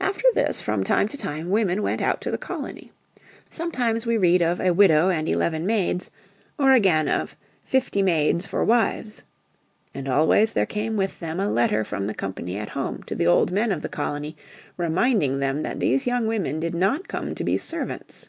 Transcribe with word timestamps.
After 0.00 0.22
this 0.34 0.60
from 0.60 0.84
time 0.84 1.08
to 1.08 1.16
time 1.18 1.50
women 1.50 1.82
went 1.82 2.00
out 2.00 2.20
to 2.20 2.30
the 2.30 2.38
colony. 2.38 2.92
Sometimes 3.50 4.06
we 4.06 4.16
read 4.16 4.40
of 4.40 4.60
"a 4.60 4.70
widow 4.70 5.08
and 5.08 5.28
eleven 5.28 5.66
maids," 5.66 6.12
or 6.60 6.70
again 6.70 7.08
of 7.08 7.34
"fifty 7.64 8.02
maids 8.02 8.46
for 8.46 8.62
wives." 8.64 9.24
And 9.92 10.06
always 10.06 10.52
there 10.52 10.64
came 10.64 10.96
with 10.96 11.18
them 11.18 11.40
a 11.40 11.50
letter 11.50 11.82
from 11.82 12.06
the 12.06 12.14
company 12.14 12.56
at 12.56 12.68
home 12.68 13.02
to 13.02 13.16
the 13.16 13.26
old 13.26 13.50
men 13.50 13.72
of 13.72 13.82
the 13.82 13.88
colony 13.88 14.36
reminding 14.76 15.40
them 15.40 15.64
that 15.64 15.80
these 15.80 16.06
young 16.06 16.28
women 16.28 16.60
did 16.60 16.76
not 16.76 17.08
come 17.08 17.34
to 17.34 17.42
be 17.42 17.58
servants. 17.58 18.28